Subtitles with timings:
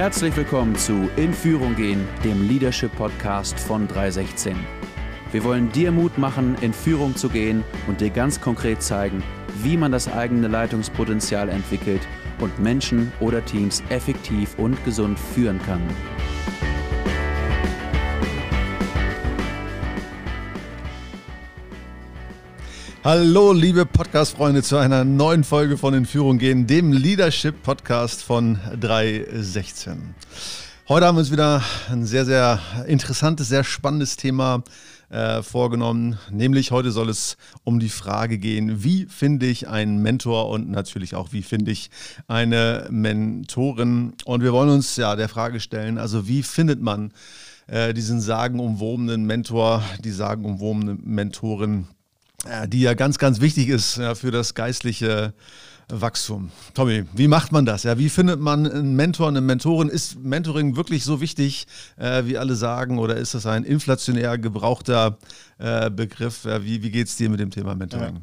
[0.00, 4.56] Herzlich willkommen zu In Führung gehen, dem Leadership Podcast von 316.
[5.30, 9.22] Wir wollen dir Mut machen, in Führung zu gehen und dir ganz konkret zeigen,
[9.56, 12.00] wie man das eigene Leitungspotenzial entwickelt
[12.38, 15.82] und Menschen oder Teams effektiv und gesund führen kann.
[23.02, 30.14] Hallo, liebe Podcast-Freunde, zu einer neuen Folge von In Führung gehen, dem Leadership-Podcast von 316.
[30.86, 34.64] Heute haben wir uns wieder ein sehr, sehr interessantes, sehr spannendes Thema
[35.08, 36.18] äh, vorgenommen.
[36.30, 41.14] Nämlich heute soll es um die Frage gehen, wie finde ich einen Mentor und natürlich
[41.14, 41.88] auch, wie finde ich
[42.28, 44.12] eine Mentorin.
[44.26, 47.14] Und wir wollen uns ja der Frage stellen, also wie findet man
[47.66, 51.86] äh, diesen sagenumwobenen Mentor, die sagenumwobene Mentorin
[52.68, 55.34] die ja ganz, ganz wichtig ist ja, für das geistliche
[55.88, 56.50] Wachstum.
[56.74, 57.82] Tommy, wie macht man das?
[57.82, 59.88] Ja, wie findet man einen Mentor, eine Mentorin?
[59.88, 65.18] Ist Mentoring wirklich so wichtig, äh, wie alle sagen, oder ist das ein inflationär gebrauchter
[65.58, 66.44] äh, Begriff?
[66.44, 68.16] Ja, wie wie geht es dir mit dem Thema Mentoring?
[68.16, 68.22] Ja.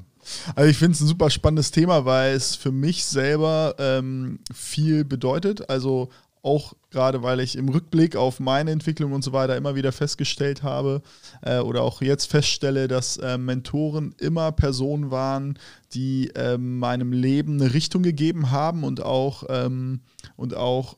[0.56, 5.06] Also ich finde es ein super spannendes Thema, weil es für mich selber ähm, viel
[5.06, 5.70] bedeutet.
[5.70, 6.10] Also
[6.44, 10.64] auch gerade weil ich im Rückblick auf meine Entwicklung und so weiter immer wieder festgestellt
[10.64, 11.02] habe
[11.42, 15.60] äh, oder auch jetzt feststelle, dass äh, Mentoren immer Personen waren,
[15.94, 20.02] die äh, meinem Leben eine Richtung gegeben haben und auch, ähm,
[20.36, 20.98] und auch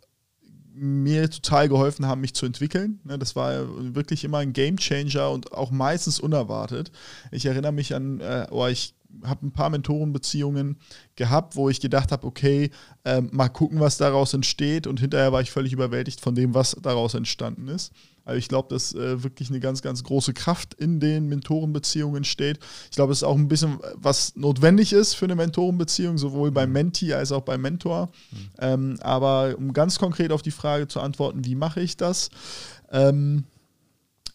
[0.73, 2.99] mir total geholfen haben, mich zu entwickeln.
[3.03, 6.91] Ne, das war wirklich immer ein Game Changer und auch meistens unerwartet.
[7.31, 10.77] Ich erinnere mich an, äh, oh, ich habe ein paar Mentorenbeziehungen
[11.15, 12.69] gehabt, wo ich gedacht habe, okay,
[13.03, 14.87] äh, mal gucken, was daraus entsteht.
[14.87, 17.91] Und hinterher war ich völlig überwältigt von dem, was daraus entstanden ist.
[18.29, 22.59] Also ich glaube, dass äh, wirklich eine ganz, ganz große Kraft in den Mentorenbeziehungen steht.
[22.91, 26.69] Ich glaube, es ist auch ein bisschen, was notwendig ist für eine Mentorenbeziehung, sowohl beim
[26.69, 26.73] mhm.
[26.73, 28.11] Mentee als auch beim Mentor.
[28.31, 28.37] Mhm.
[28.59, 32.29] Ähm, aber um ganz konkret auf die Frage zu antworten, wie mache ich das?
[32.91, 33.45] Ähm,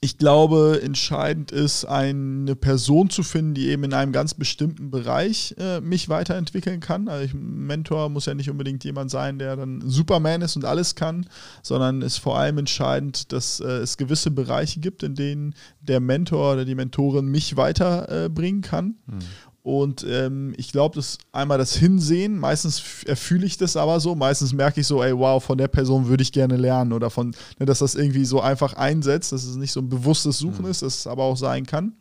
[0.04, 5.54] ich glaube, entscheidend ist, eine Person zu finden, die eben in einem ganz bestimmten Bereich
[5.58, 7.08] äh, mich weiterentwickeln kann.
[7.08, 10.94] Also ich, Mentor muss ja nicht unbedingt jemand sein, der dann Superman ist und alles
[10.94, 11.26] kann,
[11.62, 16.52] sondern ist vor allem entscheidend, dass äh, es gewisse Bereiche gibt, in denen der Mentor
[16.52, 18.96] oder die Mentorin mich weiterbringen äh, kann.
[19.06, 19.18] Hm.
[19.64, 24.52] Und ähm, ich glaube, das einmal das Hinsehen, meistens erfühle ich das aber so, meistens
[24.52, 27.64] merke ich so, ey, wow, von der Person würde ich gerne lernen oder von, ne,
[27.64, 30.70] dass das irgendwie so einfach einsetzt, dass es nicht so ein bewusstes Suchen mhm.
[30.70, 31.94] ist, dass es aber auch sein kann.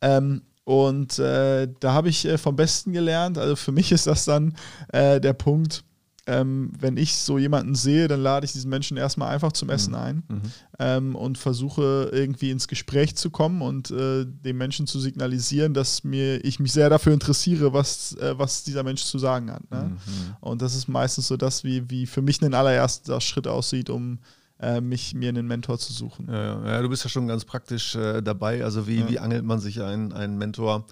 [0.00, 3.38] Ähm, und äh, da habe ich äh, vom Besten gelernt.
[3.38, 4.56] Also für mich ist das dann
[4.88, 5.84] äh, der Punkt,
[6.26, 9.92] ähm, wenn ich so jemanden sehe, dann lade ich diesen Menschen erstmal einfach zum Essen
[9.92, 9.98] mhm.
[9.98, 10.42] ein mhm.
[10.78, 16.02] ähm, und versuche irgendwie ins Gespräch zu kommen und äh, dem Menschen zu signalisieren, dass
[16.02, 19.70] mir ich mich sehr dafür interessiere, was, äh, was dieser Mensch zu sagen hat.
[19.70, 19.92] Ne?
[19.92, 20.36] Mhm.
[20.40, 24.18] Und das ist meistens so das, wie, wie für mich ein allererster Schritt aussieht, um
[24.60, 26.28] äh, mich mir einen Mentor zu suchen.
[26.30, 28.64] Ja, ja, du bist ja schon ganz praktisch äh, dabei.
[28.64, 29.08] Also wie, ja.
[29.08, 30.86] wie angelt man sich einen, einen Mentor?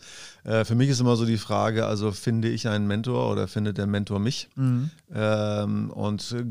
[0.44, 3.78] Äh, für mich ist immer so die Frage, also finde ich einen Mentor oder findet
[3.78, 4.48] der Mentor mich?
[4.56, 4.90] Mhm.
[5.14, 6.44] Ähm, und äh,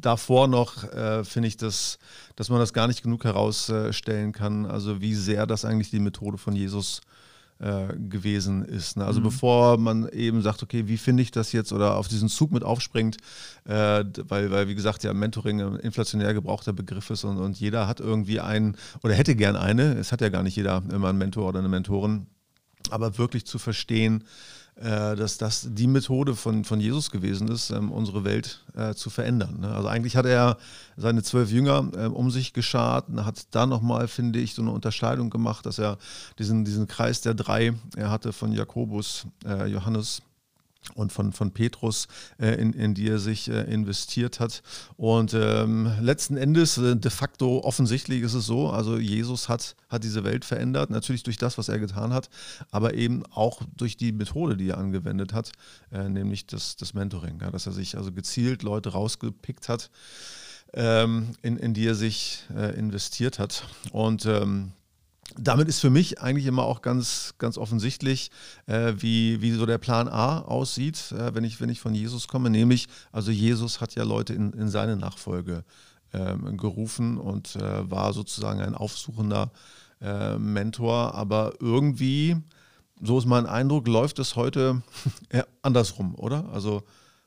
[0.00, 1.98] davor noch äh, finde ich, das,
[2.34, 6.38] dass man das gar nicht genug herausstellen kann, also wie sehr das eigentlich die Methode
[6.38, 7.15] von Jesus ist
[7.58, 8.96] äh, gewesen ist.
[8.96, 9.04] Ne?
[9.04, 9.24] Also mhm.
[9.24, 12.62] bevor man eben sagt, okay, wie finde ich das jetzt oder auf diesen Zug mit
[12.62, 13.16] aufspringt,
[13.64, 17.88] äh, weil, weil, wie gesagt, ja, Mentoring ein inflationär gebrauchter Begriff ist und, und jeder
[17.88, 21.18] hat irgendwie einen oder hätte gern eine, es hat ja gar nicht jeder immer einen
[21.18, 22.26] Mentor oder eine Mentorin,
[22.90, 27.90] aber wirklich zu verstehen, äh, dass das die Methode von, von Jesus gewesen ist, ähm,
[27.90, 29.60] unsere Welt äh, zu verändern.
[29.60, 29.68] Ne?
[29.68, 30.58] Also eigentlich hat er
[30.98, 34.72] seine zwölf Jünger äh, um sich geschart und hat da nochmal, finde ich, so eine
[34.72, 35.96] Unterscheidung gemacht, dass er
[36.38, 40.20] diesen, diesen Kreis der drei, er hatte von Jakobus, äh, Johannes,
[40.94, 42.08] und von, von Petrus,
[42.38, 44.62] äh, in, in die er sich äh, investiert hat.
[44.96, 50.04] Und ähm, letzten Endes, äh, de facto offensichtlich ist es so, also Jesus hat, hat
[50.04, 52.28] diese Welt verändert, natürlich durch das, was er getan hat,
[52.70, 55.52] aber eben auch durch die Methode, die er angewendet hat,
[55.92, 59.90] äh, nämlich das, das Mentoring, ja, dass er sich also gezielt Leute rausgepickt hat,
[60.72, 63.64] ähm, in, in die er sich äh, investiert hat.
[63.92, 64.72] Und ähm,
[65.38, 68.30] damit ist für mich eigentlich immer auch ganz, ganz offensichtlich,
[68.66, 72.28] äh, wie, wie so der Plan A aussieht, äh, wenn, ich, wenn ich von Jesus
[72.28, 72.50] komme.
[72.50, 75.64] Nämlich, also Jesus hat ja Leute in, in seine Nachfolge
[76.12, 79.50] äh, gerufen und äh, war sozusagen ein aufsuchender
[80.00, 81.14] äh, Mentor.
[81.14, 82.36] Aber irgendwie,
[83.02, 84.82] so ist mein Eindruck, läuft es heute
[85.62, 86.48] andersrum, oder?
[86.52, 86.82] Also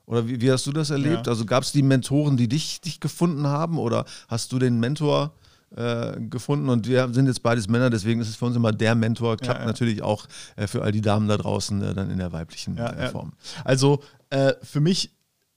[0.10, 1.28] oder wie, wie, hast du das erlebt?
[1.28, 1.32] Ja.
[1.32, 3.78] Also gab es die Mentoren, die dich, dich gefunden haben?
[3.78, 5.34] Oder hast du den Mentor
[5.76, 8.96] äh, gefunden und wir sind jetzt beides Männer, deswegen ist es für uns immer der
[8.96, 9.38] Mentor.
[9.38, 9.68] Klappt ja, ja.
[9.68, 10.26] natürlich auch
[10.56, 13.34] äh, für all die Damen da draußen äh, dann in der weiblichen ja, äh, Form.
[13.64, 15.12] Also äh, für mich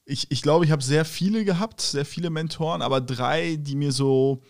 [0.04, 3.92] ich, ich glaube, ich habe sehr viele gehabt, sehr viele Mentoren, aber drei, die mir
[3.92, 4.42] so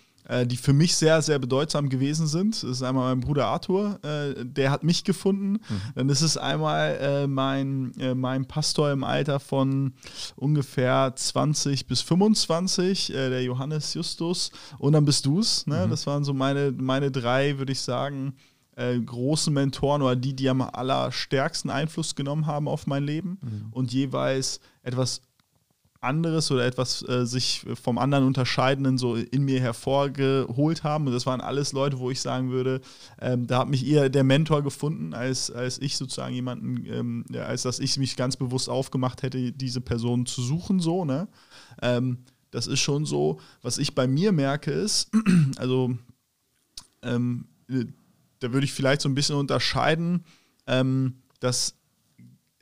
[0.46, 2.62] die für mich sehr, sehr bedeutsam gewesen sind.
[2.62, 5.52] Das ist einmal mein Bruder Arthur, äh, der hat mich gefunden.
[5.52, 5.80] Mhm.
[5.94, 9.94] Dann ist es einmal äh, mein, äh, mein Pastor im Alter von
[10.36, 14.52] ungefähr 20 bis 25, äh, der Johannes Justus.
[14.78, 15.66] Und dann bist du es.
[15.66, 15.86] Ne?
[15.86, 15.90] Mhm.
[15.90, 18.34] Das waren so meine, meine drei, würde ich sagen,
[18.76, 23.66] äh, großen Mentoren oder die, die am allerstärksten Einfluss genommen haben auf mein Leben mhm.
[23.70, 25.20] und jeweils etwas
[26.02, 31.06] anderes oder etwas äh, sich vom anderen unterscheidenden so in mir hervorgeholt haben.
[31.06, 32.80] Und das waren alles Leute, wo ich sagen würde,
[33.20, 37.44] ähm, da hat mich eher der Mentor gefunden, als, als ich sozusagen jemanden, ähm, ja,
[37.44, 41.28] als dass ich mich ganz bewusst aufgemacht hätte, diese Person zu suchen, so, ne?
[41.80, 42.18] Ähm,
[42.50, 43.40] das ist schon so.
[43.62, 45.10] Was ich bei mir merke, ist,
[45.56, 45.96] also
[47.02, 50.24] ähm, da würde ich vielleicht so ein bisschen unterscheiden,
[50.66, 51.76] ähm, dass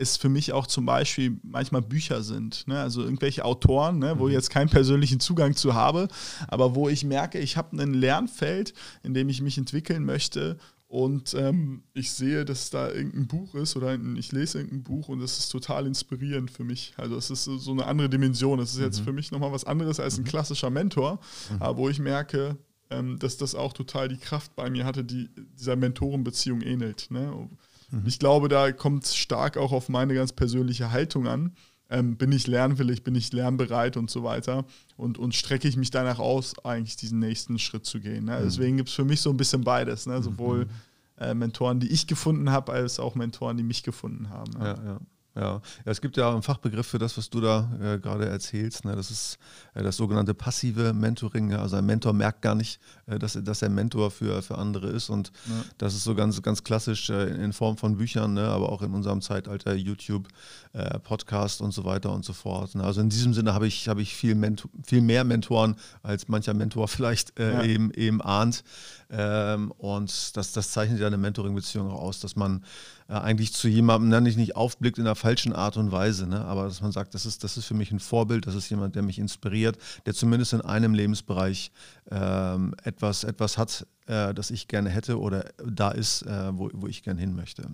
[0.01, 2.67] es für mich auch zum Beispiel manchmal Bücher sind.
[2.67, 2.79] Ne?
[2.81, 4.19] Also irgendwelche Autoren, ne?
[4.19, 4.39] wo ich mhm.
[4.39, 6.09] jetzt keinen persönlichen Zugang zu habe,
[6.49, 10.59] aber wo ich merke, ich habe ein Lernfeld, in dem ich mich entwickeln möchte
[10.91, 15.21] und ähm, ich sehe, dass da irgendein Buch ist oder ich lese irgendein Buch und
[15.21, 16.95] das ist total inspirierend für mich.
[16.97, 18.59] Also es ist so eine andere Dimension.
[18.59, 18.85] Es ist mhm.
[18.85, 20.29] jetzt für mich nochmal was anderes als ein mhm.
[20.29, 21.21] klassischer Mentor,
[21.51, 21.63] mhm.
[21.63, 22.57] aber wo ich merke,
[22.91, 27.09] ähm, dass das auch total die Kraft bei mir hatte, die dieser Mentorenbeziehung ähnelt.
[27.11, 27.49] Ne?
[27.91, 28.03] Mhm.
[28.07, 31.53] Ich glaube, da kommt es stark auch auf meine ganz persönliche Haltung an.
[31.89, 34.65] Ähm, bin ich lernwillig, bin ich lernbereit und so weiter.
[34.97, 38.27] Und, und strecke ich mich danach aus, eigentlich diesen nächsten Schritt zu gehen.
[38.27, 38.39] Ne?
[38.39, 38.45] Mhm.
[38.45, 40.07] Deswegen gibt es für mich so ein bisschen beides.
[40.07, 40.23] Ne?
[40.23, 40.71] Sowohl mhm.
[41.19, 44.53] äh, Mentoren, die ich gefunden habe, als auch Mentoren, die mich gefunden haben.
[44.53, 44.65] Ne?
[44.65, 45.01] Ja, ja.
[45.41, 45.63] Ja.
[45.87, 48.85] es gibt ja einen Fachbegriff für das, was du da äh, gerade erzählst.
[48.85, 48.95] Ne?
[48.95, 49.39] Das ist
[49.73, 51.55] äh, das sogenannte passive Mentoring.
[51.55, 55.09] Also ein Mentor merkt gar nicht, äh, dass, dass er Mentor für, für andere ist.
[55.09, 55.65] Und ja.
[55.79, 58.49] das ist so ganz, ganz klassisch äh, in Form von Büchern, ne?
[58.49, 60.29] aber auch in unserem Zeitalter YouTube,
[60.75, 62.75] äh, Podcast und so weiter und so fort.
[62.75, 62.85] Ne?
[62.85, 64.37] Also in diesem Sinne habe ich, hab ich viel,
[64.85, 67.63] viel mehr Mentoren, als mancher Mentor vielleicht äh, ja.
[67.63, 68.63] eben, eben ahnt.
[69.11, 72.65] Ähm, und das, das zeichnet ja eine Mentoring-Beziehung auch aus, dass man
[73.11, 76.45] äh, eigentlich zu jemandem ne, nicht, nicht aufblickt in der falschen Art und Weise, ne?
[76.45, 78.95] aber dass man sagt, das ist, das ist für mich ein Vorbild, das ist jemand,
[78.95, 79.77] der mich inspiriert,
[80.07, 81.73] der zumindest in einem Lebensbereich
[82.09, 86.87] ähm, etwas, etwas hat, äh, das ich gerne hätte oder da ist, äh, wo, wo
[86.87, 87.67] ich gerne hin möchte.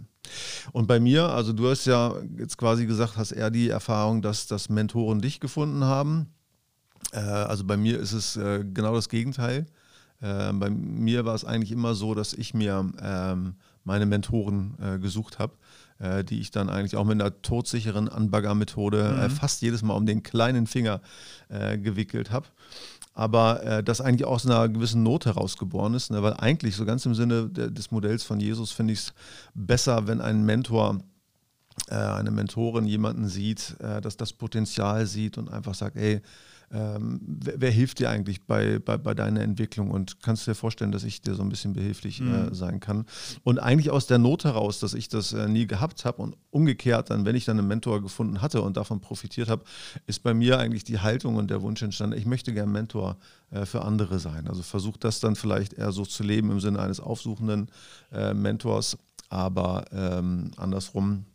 [0.73, 4.47] Und bei mir, also du hast ja jetzt quasi gesagt, hast eher die Erfahrung, dass,
[4.47, 6.33] dass Mentoren dich gefunden haben.
[7.13, 9.67] Äh, also bei mir ist es äh, genau das Gegenteil.
[10.23, 13.57] Äh, bei mir war es eigentlich immer so, dass ich mir ähm,
[13.87, 15.55] meine Mentoren äh, gesucht habe,
[15.99, 19.31] äh, die ich dann eigentlich auch mit einer todsicheren Anbagger-Methode äh, mhm.
[19.31, 21.01] fast jedes Mal um den kleinen Finger
[21.49, 22.47] äh, gewickelt habe.
[23.15, 26.23] Aber äh, das eigentlich aus einer gewissen Not herausgeboren ist, ne?
[26.23, 29.15] weil eigentlich so ganz im Sinne de des Modells von Jesus finde ich es
[29.55, 30.99] besser, wenn ein Mentor
[31.89, 36.21] äh, eine Mentorin jemanden sieht, dass das Potenzial sieht und einfach sagt, ey,
[36.73, 40.57] ähm, wer, wer, hilft dir eigentlich bei, bei, bei, deiner Entwicklung und kannst du dir
[40.57, 42.49] vorstellen, dass ich dir so ein bisschen behilflich äh, mhm.
[42.49, 43.07] äh, sein kann.
[43.45, 47.11] Und eigentlich aus der Not heraus, dass ich das äh, nie gehabt habe und umgekehrt
[47.11, 49.65] dann, wenn ich dann einen Mentor gefunden hatte und davon profitiert habe,
[50.07, 53.17] ist bei mir eigentlich die Haltung und der Wunsch entstanden, ich möchte gerne Mentor
[53.51, 54.49] äh, für andere sein.
[54.49, 57.71] Also versuche das dann vielleicht eher so zu leben im Sinne eines aufsuchenden
[58.13, 58.99] äh, Mentors,
[59.29, 61.27] aber ähm, andersrum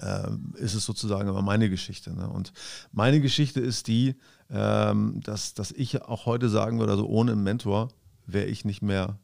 [0.00, 2.14] äh, ist es sozusagen immer meine Geschichte.
[2.14, 2.28] Ne?
[2.28, 2.52] Und
[2.92, 4.16] meine Geschichte ist die, ähm,
[4.50, 7.88] dass, dass ich auch heute sagen würde, also ohne einen Mentor
[8.26, 9.18] wäre ich nicht mehr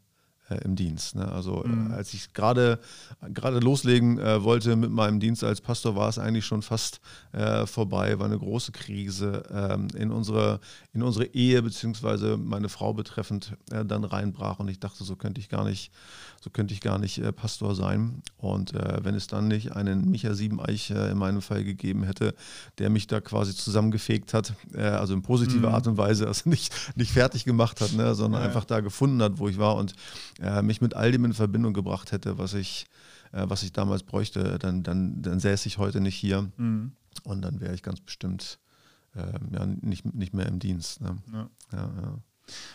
[0.50, 1.16] im Dienst.
[1.16, 1.30] Ne?
[1.30, 1.92] Also äh, mhm.
[1.92, 2.78] als ich gerade
[3.32, 7.00] gerade loslegen äh, wollte mit meinem Dienst als Pastor, war es eigentlich schon fast
[7.32, 10.60] äh, vorbei, war eine große Krise ähm, in, unsere,
[10.92, 15.40] in unsere Ehe beziehungsweise meine Frau betreffend äh, dann reinbrach und ich dachte, so könnte
[15.40, 15.90] ich gar nicht,
[16.42, 18.22] so könnte ich gar nicht äh, Pastor sein.
[18.36, 22.34] Und wenn es dann nicht einen Micha Siebeneich in meinem Fall gegeben hätte,
[22.76, 25.74] der mich da quasi zusammengefegt hat, also in positiver mhm.
[25.74, 28.46] Art und Weise, also nicht, nicht fertig gemacht hat, ne, sondern ja.
[28.46, 29.94] einfach da gefunden hat, wo ich war und
[30.41, 32.87] äh, mich mit all dem in Verbindung gebracht hätte, was ich,
[33.33, 36.93] äh, was ich damals bräuchte, dann, dann, dann säße ich heute nicht hier mhm.
[37.25, 38.59] und dann wäre ich ganz bestimmt
[39.14, 41.00] äh, ja, nicht, nicht mehr im Dienst.
[41.00, 41.17] Ne?
[41.33, 41.50] Ja.
[41.73, 42.19] Ja, ja.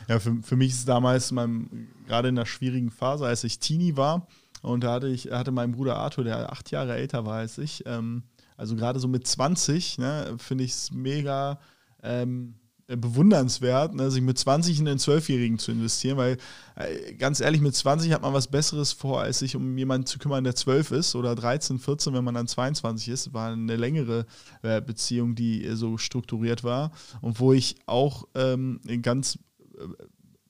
[0.07, 3.97] ja, für, für mich ist es damals gerade in einer schwierigen Phase, als ich Teenie
[3.97, 4.27] war
[4.61, 7.83] und da hatte ich hatte meinen Bruder Arthur, der acht Jahre älter war als ich,
[7.85, 8.23] ähm,
[8.57, 11.59] also gerade so mit 20, ne, finde ich es mega
[12.03, 16.37] ähm, äh, bewundernswert, ne, sich mit 20 in einen Zwölfjährigen zu investieren, weil
[16.75, 20.19] äh, ganz ehrlich, mit 20 hat man was Besseres vor, als sich um jemanden zu
[20.19, 23.33] kümmern, der 12 ist oder 13, 14, wenn man dann 22 ist.
[23.33, 24.25] War eine längere
[24.61, 26.91] äh, Beziehung, die so strukturiert war
[27.21, 29.39] und wo ich auch ähm, ganz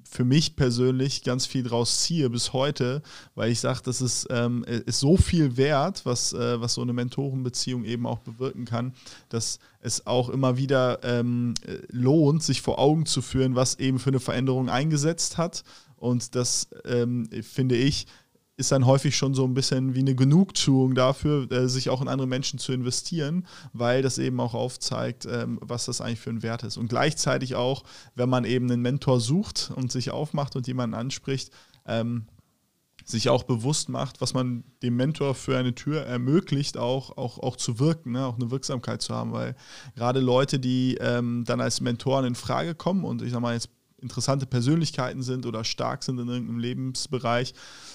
[0.10, 3.04] für mich persönlich ganz viel draus ziehe bis heute,
[3.36, 6.94] weil ich sage, das ist, ähm, ist so viel wert, was, äh, was so eine
[6.94, 8.94] Mentorenbeziehung eben auch bewirken kann,
[9.30, 11.54] dass es auch immer wieder ähm,
[11.92, 15.64] lohnt, sich vor Augen zu führen, was eben für eine Veränderung eingesetzt hat.
[15.96, 18.08] Und das ähm, finde ich,
[18.60, 22.10] ist dann häufig schon so ein bisschen wie eine Genugtuung dafür, äh, sich auch in
[22.10, 26.44] andere Menschen zu investieren, weil das eben auch aufzeigt, ähm, was das eigentlich für ein
[26.44, 26.76] Wert ist.
[26.76, 27.84] Und gleichzeitig auch,
[28.16, 31.52] wenn man eben einen Mentor sucht und sich aufmacht und jemanden anspricht,
[31.88, 32.26] ähm,
[33.06, 37.56] sich auch bewusst macht, was man dem Mentor für eine Tür ermöglicht, auch, auch, auch
[37.56, 38.26] zu wirken, ne?
[38.26, 39.56] auch eine Wirksamkeit zu haben, weil
[39.96, 43.70] gerade Leute, die ähm, dann als Mentoren in Frage kommen und ich sag mal jetzt
[44.02, 47.54] interessante Persönlichkeiten sind oder stark sind in irgendeinem Lebensbereich,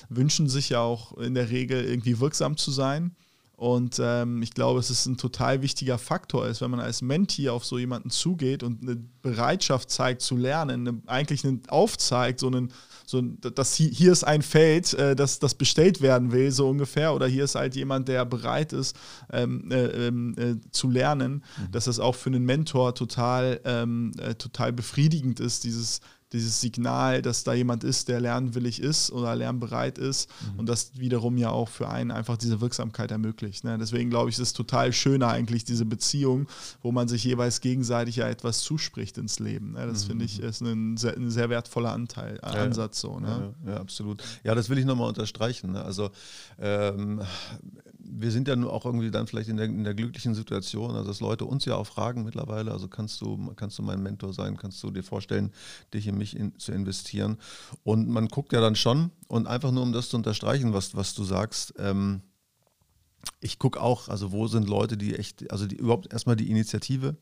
[0.08, 3.14] wünschen sich ja auch in der Regel irgendwie wirksam zu sein.
[3.56, 7.48] Und ähm, ich glaube, es ist ein total wichtiger Faktor ist, wenn man als Mentee
[7.50, 12.48] auf so jemanden zugeht und eine Bereitschaft zeigt zu lernen, eine, eigentlich einen aufzeigt, so
[12.48, 12.72] einen,
[13.06, 17.28] so, dass hier ist ein Feld, äh, das, das bestellt werden will, so ungefähr, oder
[17.28, 18.96] hier ist halt jemand, der bereit ist
[19.32, 21.70] ähm, äh, ähm, äh, zu lernen, mhm.
[21.70, 26.00] dass das auch für einen Mentor total, ähm, äh, total befriedigend ist, dieses
[26.34, 30.60] dieses Signal, dass da jemand ist, der lernwillig ist oder lernbereit ist mhm.
[30.60, 33.64] und das wiederum ja auch für einen einfach diese Wirksamkeit ermöglicht.
[33.64, 33.78] Ne?
[33.78, 36.46] Deswegen glaube ich, ist es total schöner eigentlich diese Beziehung,
[36.82, 39.72] wo man sich jeweils gegenseitig ja etwas zuspricht ins Leben.
[39.72, 39.86] Ne?
[39.86, 40.08] Das mhm.
[40.08, 43.20] finde ich ist ein sehr, ein sehr, wertvoller Anteil, äh, ja, Ansatz so.
[43.20, 43.54] Ne?
[43.64, 44.22] Ja, ja, absolut.
[44.42, 45.72] Ja, das will ich nochmal unterstreichen.
[45.72, 45.82] Ne?
[45.82, 46.10] Also
[46.58, 47.22] ähm,
[48.16, 51.20] wir sind ja auch irgendwie dann vielleicht in der, in der, glücklichen Situation, also dass
[51.20, 54.82] Leute uns ja auch fragen mittlerweile, also kannst du, kannst du mein Mentor sein, kannst
[54.82, 55.52] du dir vorstellen,
[55.92, 57.38] dich in mich in, zu investieren.
[57.82, 61.14] Und man guckt ja dann schon, und einfach nur um das zu unterstreichen, was, was
[61.14, 62.22] du sagst, ähm,
[63.40, 67.16] ich gucke auch, also wo sind Leute, die echt, also die überhaupt erstmal die Initiative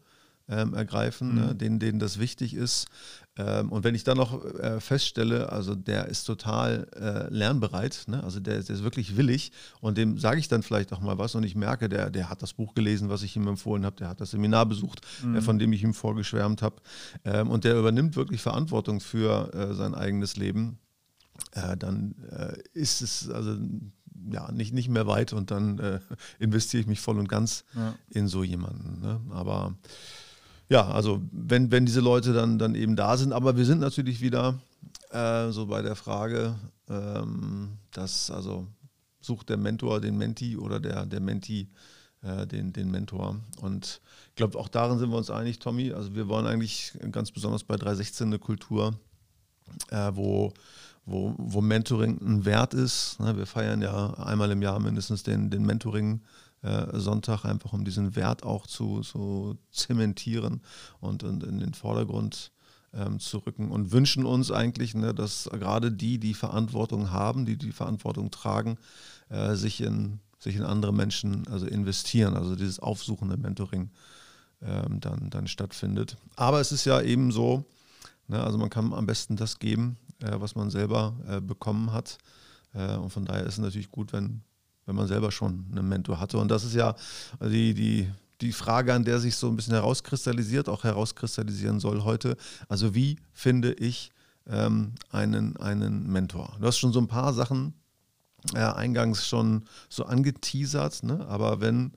[0.48, 1.46] ähm, ergreifen, ne, mhm.
[1.48, 2.88] ne, denen, denen das wichtig ist.
[3.36, 8.22] Ähm, und wenn ich dann noch äh, feststelle, also der ist total äh, lernbereit, ne,
[8.22, 11.34] also der, der, ist wirklich willig und dem sage ich dann vielleicht auch mal was
[11.34, 14.08] und ich merke, der, der hat das Buch gelesen, was ich ihm empfohlen habe, der
[14.08, 15.36] hat das Seminar besucht, äh, mhm.
[15.36, 16.76] äh, von dem ich ihm vorgeschwärmt habe
[17.24, 20.78] ähm, und der übernimmt wirklich Verantwortung für äh, sein eigenes Leben.
[21.52, 22.14] Äh, dann
[22.74, 23.56] ist es also
[24.30, 25.80] ja, nicht, nicht mehr weit und dann
[26.38, 27.94] investiere ich mich voll und ganz ja.
[28.10, 29.00] in so jemanden.
[29.00, 29.20] Ne?
[29.30, 29.74] Aber
[30.72, 34.22] ja, also wenn, wenn diese Leute dann, dann eben da sind, aber wir sind natürlich
[34.22, 34.58] wieder
[35.10, 36.54] äh, so bei der Frage,
[36.88, 38.66] ähm, dass also
[39.20, 41.68] sucht der Mentor den Menti oder der, der Menti
[42.22, 43.36] äh, den, den Mentor.
[43.60, 44.00] Und
[44.30, 45.92] ich glaube, auch darin sind wir uns einig, Tommy.
[45.92, 48.94] Also wir wollen eigentlich ganz besonders bei 316 eine Kultur,
[49.90, 50.54] äh, wo,
[51.04, 53.20] wo, wo Mentoring ein Wert ist.
[53.20, 56.22] Ne, wir feiern ja einmal im Jahr mindestens den, den Mentoring.
[56.62, 60.62] Äh, Sonntag, einfach um diesen Wert auch zu, zu zementieren
[61.00, 62.52] und, und in den Vordergrund
[62.94, 67.56] ähm, zu rücken und wünschen uns eigentlich, ne, dass gerade die, die Verantwortung haben, die
[67.56, 68.78] die Verantwortung tragen,
[69.28, 73.90] äh, sich, in, sich in andere Menschen also investieren, also dieses aufsuchende Mentoring
[74.60, 76.16] ähm, dann, dann stattfindet.
[76.36, 77.64] Aber es ist ja eben so,
[78.28, 82.18] ne, also man kann am besten das geben, äh, was man selber äh, bekommen hat.
[82.74, 84.42] Äh, und von daher ist es natürlich gut, wenn,
[84.86, 86.38] wenn man selber schon einen Mentor hatte.
[86.38, 86.94] Und das ist ja
[87.40, 88.10] die, die,
[88.40, 92.36] die Frage, an der sich so ein bisschen herauskristallisiert, auch herauskristallisieren soll heute.
[92.68, 94.12] Also wie finde ich
[94.46, 96.56] ähm, einen, einen Mentor?
[96.60, 97.74] Du hast schon so ein paar Sachen
[98.54, 101.24] äh, eingangs schon so angeteasert, ne?
[101.28, 101.92] aber wenn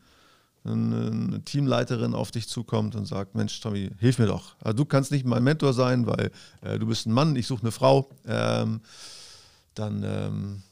[0.63, 4.55] eine Teamleiterin auf dich zukommt und sagt, Mensch, Tommy, hilf mir doch.
[4.61, 7.61] Also du kannst nicht mein Mentor sein, weil äh, du bist ein Mann, ich suche
[7.61, 8.09] eine Frau.
[8.25, 8.81] Ähm,
[9.75, 10.63] dann ähm,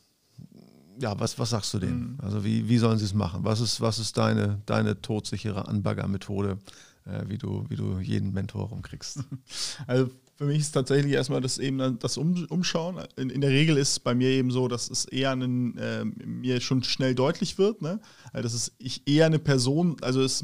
[1.04, 2.14] ja, was, was sagst du denen?
[2.14, 2.18] Mhm.
[2.22, 3.42] Also wie, wie sollen sie es machen?
[3.44, 6.58] Was ist, was ist deine, deine todsichere Anbaggermethode,
[7.06, 9.20] äh, wie, du, wie du jeden Mentor rumkriegst?
[9.86, 13.00] Also für mich ist tatsächlich erstmal das eben das um, Umschauen.
[13.18, 16.06] In, in, der Regel ist es bei mir eben so, dass es eher einen, äh,
[16.06, 18.00] mir schon schnell deutlich wird, ne?
[18.32, 20.44] Also dass es ich eher eine Person, also es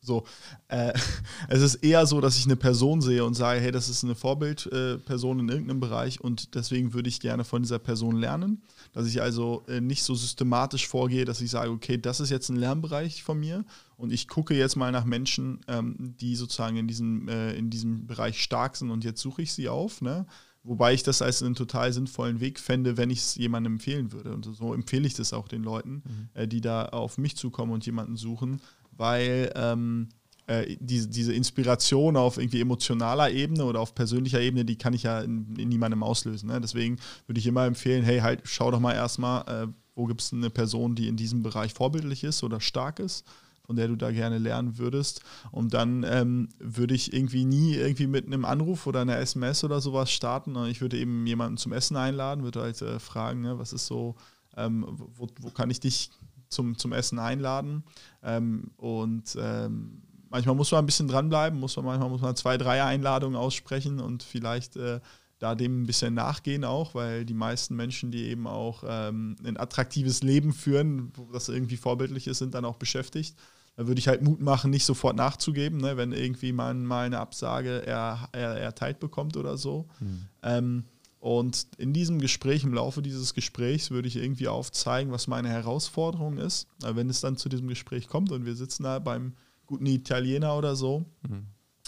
[0.00, 0.24] so,
[0.68, 0.92] äh,
[1.48, 4.14] es ist eher so, dass ich eine Person sehe und sage, hey, das ist eine
[4.14, 8.62] Vorbildperson äh, in irgendeinem Bereich und deswegen würde ich gerne von dieser Person lernen.
[8.92, 12.48] Dass ich also äh, nicht so systematisch vorgehe, dass ich sage, okay, das ist jetzt
[12.48, 13.64] ein Lernbereich von mir
[13.96, 18.06] und ich gucke jetzt mal nach Menschen, ähm, die sozusagen in diesem, äh, in diesem
[18.06, 20.00] Bereich stark sind und jetzt suche ich sie auf.
[20.00, 20.26] Ne?
[20.62, 24.34] Wobei ich das als einen total sinnvollen Weg fände, wenn ich es jemandem empfehlen würde.
[24.34, 26.28] Und so empfehle ich das auch den Leuten, mhm.
[26.34, 30.08] äh, die da auf mich zukommen und jemanden suchen, weil ähm,
[30.46, 35.20] äh, diese, Inspiration auf irgendwie emotionaler Ebene oder auf persönlicher Ebene, die kann ich ja
[35.20, 36.48] in, in niemandem auslösen.
[36.48, 36.60] Ne?
[36.60, 40.32] Deswegen würde ich immer empfehlen, hey, halt, schau doch mal erstmal, äh, wo gibt es
[40.32, 43.24] eine Person, die in diesem Bereich vorbildlich ist oder stark ist
[43.70, 45.20] von der du da gerne lernen würdest.
[45.52, 49.80] Und dann ähm, würde ich irgendwie nie irgendwie mit einem Anruf oder einer SMS oder
[49.80, 50.56] sowas starten.
[50.66, 54.16] Ich würde eben jemanden zum Essen einladen, würde halt äh, fragen, ne, was ist so,
[54.56, 56.10] ähm, wo, wo, kann ich dich
[56.48, 57.84] zum, zum Essen einladen?
[58.24, 62.56] Ähm, und ähm, manchmal muss man ein bisschen dranbleiben, muss man, manchmal muss man zwei,
[62.56, 65.00] drei Einladungen aussprechen und vielleicht äh,
[65.38, 69.58] da dem ein bisschen nachgehen auch, weil die meisten Menschen, die eben auch ähm, ein
[69.58, 73.36] attraktives Leben führen, wo das irgendwie vorbildlich ist, sind dann auch beschäftigt.
[73.76, 77.18] Da würde ich halt Mut machen, nicht sofort nachzugeben, ne, wenn irgendwie man mal eine
[77.18, 79.88] Absage er, er, erteilt bekommt oder so.
[80.00, 80.26] Mhm.
[80.42, 80.84] Ähm,
[81.20, 86.38] und in diesem Gespräch, im Laufe dieses Gesprächs, würde ich irgendwie aufzeigen, was meine Herausforderung
[86.38, 86.66] ist.
[86.80, 89.34] Wenn es dann zu diesem Gespräch kommt und wir sitzen da beim
[89.70, 91.46] guten Italiener oder so, mhm.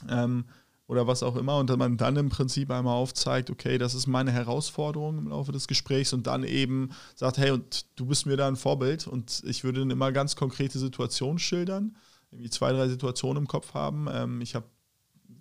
[0.08, 0.44] ähm,
[0.86, 4.30] oder was auch immer, und man dann im Prinzip einmal aufzeigt, okay, das ist meine
[4.30, 8.46] Herausforderung im Laufe des Gesprächs und dann eben sagt, hey, und du bist mir da
[8.46, 11.96] ein Vorbild und ich würde dann immer ganz konkrete Situationen schildern,
[12.30, 14.06] irgendwie zwei, drei Situationen im Kopf haben.
[14.10, 14.66] Ähm, ich habe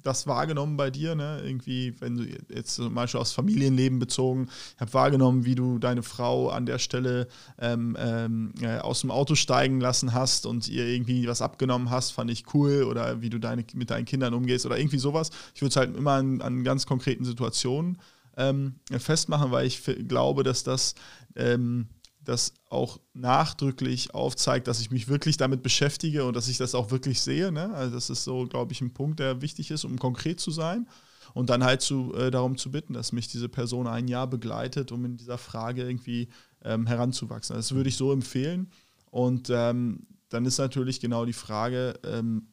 [0.04, 1.16] das wahrgenommen bei dir?
[1.16, 1.42] Ne?
[1.44, 6.04] Irgendwie, wenn du jetzt zum Beispiel aus Familienleben bezogen, ich habe wahrgenommen, wie du deine
[6.04, 7.28] Frau an der Stelle
[7.60, 12.12] ähm, ähm, äh, aus dem Auto steigen lassen hast und ihr irgendwie was abgenommen hast,
[12.12, 12.84] fand ich cool.
[12.84, 15.30] Oder wie du deine, mit deinen Kindern umgehst oder irgendwie sowas.
[15.56, 17.98] Ich würde es halt immer an, an, ganz konkreten Situationen
[18.38, 20.96] ähm, festmachen, weil ich glaube, dass das
[21.36, 21.88] ähm,
[22.32, 26.92] das auch nachdrücklich aufzeigt, dass ich mich wirklich damit beschäftige und dass ich das auch
[26.92, 27.52] wirklich sehe.
[27.52, 27.74] Ne?
[27.74, 30.88] Also das ist so, glaube ich, ein Punkt, der wichtig ist, um konkret zu sein
[31.34, 34.92] und dann halt zu, äh, darum zu bitten, dass mich diese Person ein Jahr begleitet,
[34.92, 36.30] um in dieser Frage irgendwie
[36.64, 37.56] ähm, heranzuwachsen.
[37.56, 38.72] Das würde ich so empfehlen.
[39.10, 42.48] Und ähm, dann ist natürlich genau die Frage, ähm,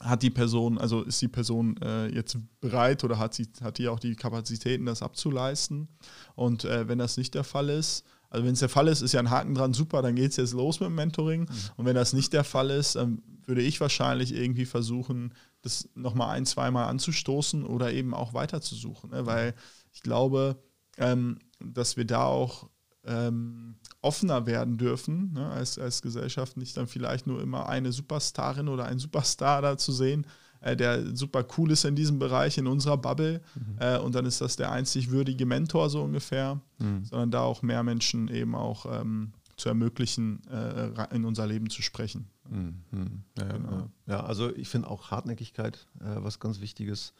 [0.00, 3.88] hat die Person, also ist die Person äh, jetzt bereit oder hat sie hat die
[3.88, 5.88] auch die Kapazitäten, das abzuleisten?
[6.34, 9.12] Und äh, wenn das nicht der Fall ist, also wenn es der Fall ist, ist
[9.12, 11.42] ja ein Haken dran, super, dann geht es jetzt los mit dem Mentoring.
[11.42, 11.48] Mhm.
[11.76, 16.30] Und wenn das nicht der Fall ist, ähm, würde ich wahrscheinlich irgendwie versuchen, das nochmal
[16.30, 19.10] ein, zweimal anzustoßen oder eben auch weiterzusuchen.
[19.10, 19.24] Ne?
[19.24, 19.54] Weil
[19.92, 20.56] ich glaube,
[20.98, 22.68] ähm, dass wir da auch
[23.04, 25.48] ähm, offener werden dürfen, ne?
[25.50, 29.92] als, als Gesellschaft, nicht dann vielleicht nur immer eine Superstarin oder einen Superstar da zu
[29.92, 30.26] sehen,
[30.64, 33.40] äh, der super cool ist in diesem Bereich, in unserer Bubble.
[33.54, 33.76] Mhm.
[33.78, 37.04] Äh, und dann ist das der einzig würdige Mentor so ungefähr, mhm.
[37.04, 41.82] sondern da auch mehr Menschen eben auch ähm, zu ermöglichen, äh, in unser Leben zu
[41.82, 42.26] sprechen.
[42.48, 43.22] Mhm.
[43.38, 43.88] Ja, genau.
[44.06, 47.12] ja, also ich finde auch Hartnäckigkeit äh, was ganz Wichtiges.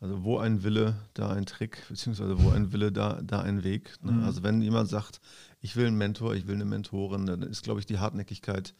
[0.00, 3.96] Also wo ein Wille, da ein Trick, beziehungsweise wo ein Wille, da, da ein Weg.
[4.02, 4.12] Ne?
[4.12, 4.24] Mhm.
[4.24, 5.20] Also wenn jemand sagt,
[5.60, 8.74] ich will einen Mentor, ich will eine Mentorin, dann ist, glaube ich, die Hartnäckigkeit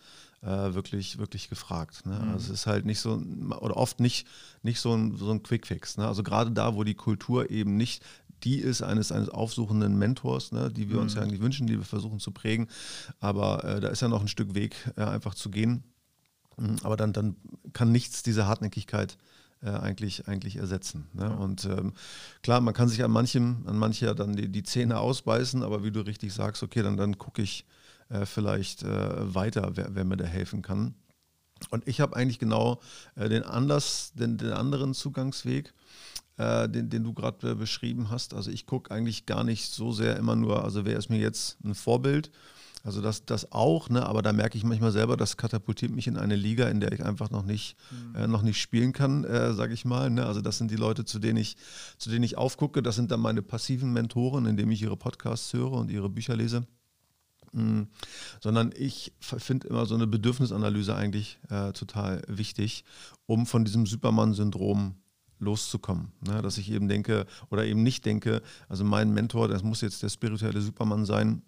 [0.44, 2.06] äh, wirklich, wirklich gefragt.
[2.06, 2.18] Ne?
[2.18, 2.32] Mhm.
[2.32, 3.22] Also es ist halt nicht so,
[3.60, 4.26] oder oft nicht,
[4.62, 5.96] nicht so ein, so ein Quickfix.
[5.96, 6.06] Ne?
[6.06, 8.04] Also gerade da, wo die Kultur eben nicht
[8.42, 11.02] die ist eines, eines aufsuchenden Mentors, ne, die wir mhm.
[11.02, 12.68] uns ja eigentlich wünschen, die wir versuchen zu prägen.
[13.18, 15.82] Aber äh, da ist ja noch ein Stück Weg äh, einfach zu gehen.
[16.58, 17.36] Mhm, aber dann, dann
[17.72, 19.16] kann nichts diese Hartnäckigkeit
[19.62, 21.06] äh, eigentlich, eigentlich ersetzen.
[21.14, 21.24] Ne?
[21.24, 21.34] Ja.
[21.34, 21.94] Und ähm,
[22.42, 25.90] klar, man kann sich an manchem, an mancher dann die, die Zähne ausbeißen, aber wie
[25.90, 27.64] du richtig sagst, okay, dann, dann gucke ich,
[28.08, 30.94] äh, vielleicht äh, weiter, wer, wer, mir da helfen kann.
[31.70, 32.80] Und ich habe eigentlich genau
[33.14, 35.72] äh, den, anders, den, den anderen Zugangsweg.
[36.36, 38.34] Äh, den, den, du gerade äh, beschrieben hast.
[38.34, 41.58] Also ich gucke eigentlich gar nicht so sehr immer nur, also wer ist mir jetzt
[41.64, 42.32] ein Vorbild?
[42.84, 44.04] Also das, das auch, ne?
[44.04, 47.02] aber da merke ich manchmal selber, das katapultiert mich in eine Liga, in der ich
[47.02, 48.14] einfach noch nicht, mhm.
[48.14, 50.10] äh, noch nicht spielen kann, äh, sage ich mal.
[50.10, 50.26] Ne?
[50.26, 51.56] Also das sind die Leute, zu denen, ich,
[51.96, 52.82] zu denen ich aufgucke.
[52.82, 56.66] Das sind dann meine passiven Mentoren, indem ich ihre Podcasts höre und ihre Bücher lese.
[57.54, 57.88] Mhm.
[58.40, 62.84] Sondern ich finde immer so eine Bedürfnisanalyse eigentlich äh, total wichtig,
[63.26, 64.96] um von diesem Superman-Syndrom
[65.38, 66.12] loszukommen.
[66.26, 66.42] Ne?
[66.42, 70.08] Dass ich eben denke oder eben nicht denke, also mein Mentor, das muss jetzt der
[70.08, 71.42] spirituelle Superman sein,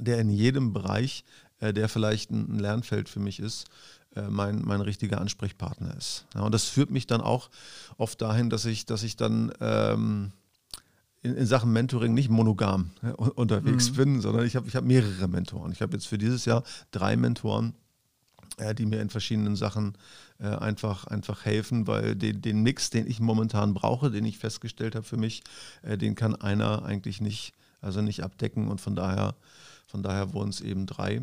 [0.00, 1.24] der in jedem Bereich,
[1.58, 3.66] äh, der vielleicht ein, Lernfeld für mich ist,
[4.14, 6.26] äh, mein, mein richtiger Ansprechpartner ist.
[6.34, 7.50] Ja, und das führt mich dann auch
[7.96, 10.32] oft dahin, dass ich, dass ich dann ähm,
[11.22, 13.96] in, in, Sachen Mentoring nicht monogam ja, unterwegs mhm.
[13.96, 15.72] bin, sondern ich habe ich hab mehrere Mentoren.
[15.72, 17.74] Ich habe jetzt für dieses Jahr drei Mentoren,
[18.58, 19.96] äh, die mir in verschiedenen Sachen
[20.38, 24.94] äh, einfach, einfach helfen, weil den, den Mix, den ich momentan brauche, den ich festgestellt
[24.94, 25.42] habe für mich,
[25.82, 29.36] äh, den kann einer eigentlich nicht, also nicht abdecken und von daher,
[29.86, 31.22] von daher wurden es eben drei.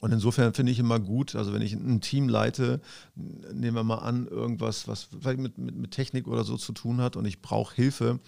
[0.00, 2.80] Und insofern finde ich immer gut, also wenn ich ein Team leite,
[3.14, 7.00] nehmen wir mal an, irgendwas, was vielleicht mit, mit, mit Technik oder so zu tun
[7.00, 8.18] hat und ich brauche Hilfe,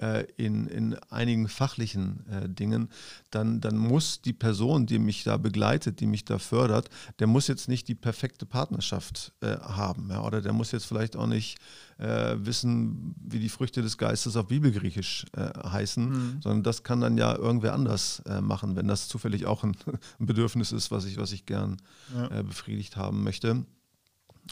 [0.00, 2.88] äh, in, in einigen fachlichen äh, Dingen,
[3.30, 7.48] dann, dann muss die Person, die mich da begleitet, die mich da fördert, der muss
[7.48, 10.08] jetzt nicht die perfekte Partnerschaft äh, haben.
[10.10, 11.58] Ja, oder der muss jetzt vielleicht auch nicht
[11.98, 16.42] äh, wissen, wie die Früchte des Geistes auf Bibelgriechisch äh, heißen, mhm.
[16.42, 19.76] sondern das kann dann ja irgendwer anders äh, machen, wenn das zufällig auch ein,
[20.20, 21.78] ein, Bedürfnis ist, was ich, was ich gern
[22.14, 22.42] ja.
[22.42, 23.64] befriedigt haben möchte.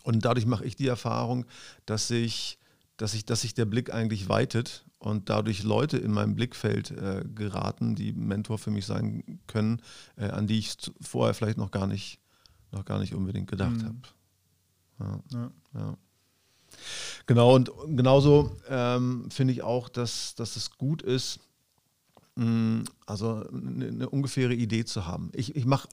[0.02, 1.46] Und dadurch mache ich die Erfahrung,
[1.84, 2.58] dass sich,
[2.96, 7.24] dass ich, dass sich der Blick eigentlich weitet und dadurch Leute in meinem Blickfeld äh,
[7.34, 9.82] geraten, die Mentor für mich sein können,
[10.16, 12.20] äh, an die ich vorher vielleicht noch gar nicht,
[12.72, 13.84] noch gar nicht unbedingt gedacht mhm.
[13.84, 13.98] habe.
[14.98, 15.20] Ja.
[15.32, 15.50] Ja.
[15.74, 15.98] Ja.
[17.26, 21.40] Genau, und genauso ähm, finde ich auch, dass, dass es gut ist,
[23.06, 25.30] also eine, eine, ungefähre Idee zu haben.
[25.34, 25.88] Ich, ich mache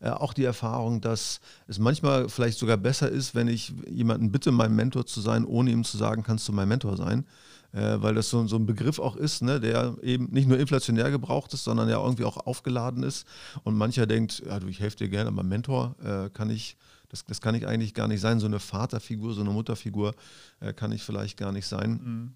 [0.00, 4.52] äh, auch die Erfahrung, dass es manchmal vielleicht sogar besser ist, wenn ich jemanden bitte,
[4.52, 7.26] mein Mentor zu sein, ohne ihm zu sagen, kannst du mein Mentor sein.
[7.72, 11.10] Äh, weil das so, so, ein Begriff auch ist, ne, der eben nicht nur inflationär
[11.10, 13.26] gebraucht ist, sondern ja irgendwie auch aufgeladen ist.
[13.64, 16.76] Und mancher denkt, ja, du, ich helfe dir gerne, aber Mentor äh, kann ich
[17.10, 18.38] das, das kann ich eigentlich gar nicht sein.
[18.38, 20.14] So eine Vaterfigur, so eine Mutterfigur
[20.60, 21.90] äh, kann ich vielleicht gar nicht sein.
[21.90, 22.34] Mhm.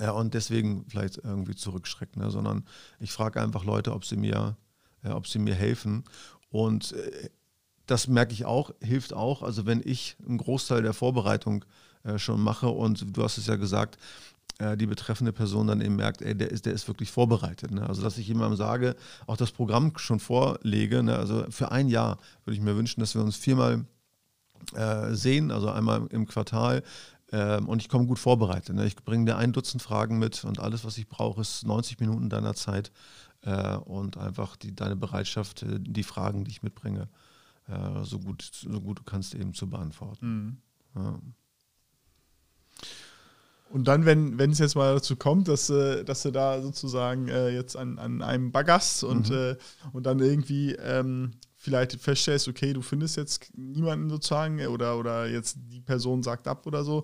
[0.00, 2.30] Ja, und deswegen vielleicht irgendwie zurückschrecken, ne?
[2.30, 2.64] sondern
[3.00, 4.56] ich frage einfach Leute, ob sie mir,
[5.02, 6.04] ja, ob sie mir helfen.
[6.50, 7.30] Und äh,
[7.86, 9.42] das merke ich auch, hilft auch.
[9.42, 11.64] Also wenn ich einen Großteil der Vorbereitung
[12.04, 13.98] äh, schon mache und du hast es ja gesagt,
[14.58, 17.70] äh, die betreffende Person dann eben merkt, ey, der ist, der ist wirklich vorbereitet.
[17.70, 17.86] Ne?
[17.86, 18.96] Also dass ich jemandem sage,
[19.26, 21.16] auch das Programm schon vorlege, ne?
[21.16, 23.84] also für ein Jahr würde ich mir wünschen, dass wir uns viermal
[24.74, 26.82] äh, sehen, also einmal im Quartal.
[27.32, 28.74] Ähm, und ich komme gut vorbereitet.
[28.76, 28.86] Ne?
[28.86, 32.28] Ich bringe dir ein Dutzend Fragen mit und alles, was ich brauche, ist 90 Minuten
[32.28, 32.92] deiner Zeit
[33.42, 37.08] äh, und einfach die, deine Bereitschaft, äh, die Fragen, die ich mitbringe,
[37.68, 40.62] äh, so, gut, so gut du kannst eben zu beantworten.
[40.94, 41.02] Mhm.
[41.02, 41.20] Ja.
[43.68, 47.50] Und dann, wenn es jetzt mal dazu kommt, dass, äh, dass du da sozusagen äh,
[47.50, 49.36] jetzt an, an einem baggerst und, mhm.
[49.36, 49.56] äh,
[49.92, 51.32] und dann irgendwie ähm,
[51.66, 56.64] vielleicht feststellst, okay, du findest jetzt niemanden sozusagen oder, oder jetzt die Person sagt ab
[56.64, 57.02] oder so,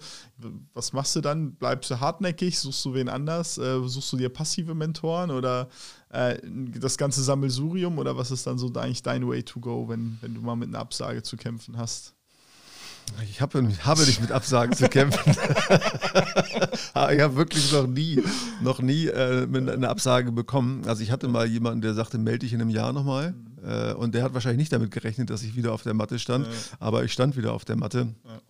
[0.72, 1.56] was machst du dann?
[1.56, 2.60] Bleibst du hartnäckig?
[2.60, 3.58] Suchst du wen anders?
[3.58, 5.68] Äh, suchst du dir passive Mentoren oder
[6.10, 6.38] äh,
[6.78, 10.32] das ganze Sammelsurium oder was ist dann so eigentlich dein Way to go, wenn, wenn
[10.32, 12.14] du mal mit einer Absage zu kämpfen hast?
[13.28, 15.32] Ich habe, habe nicht mit Absagen zu kämpfen.
[15.32, 18.22] ich habe wirklich noch nie,
[18.62, 20.84] noch nie äh, eine Absage bekommen.
[20.86, 23.32] Also ich hatte mal jemanden, der sagte, melde dich in einem Jahr nochmal.
[23.32, 23.51] Mhm.
[23.64, 26.46] Äh, und der hat wahrscheinlich nicht damit gerechnet, dass ich wieder auf der Matte stand.
[26.46, 26.52] Ja.
[26.80, 28.08] Aber ich stand wieder auf der Matte.
[28.24, 28.40] Ja.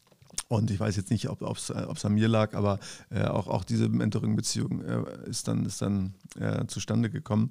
[0.49, 1.71] Und ich weiß jetzt nicht, ob es
[2.05, 2.79] an mir lag, aber
[3.11, 7.51] äh, auch, auch diese Mentoring-Beziehung äh, ist dann, ist dann äh, zustande gekommen.